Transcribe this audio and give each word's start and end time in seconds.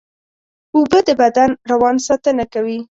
اوبه 0.75 0.99
د 1.07 1.09
بدن 1.21 1.49
روان 1.71 1.95
ساتنه 2.07 2.43
کوي 2.53 2.77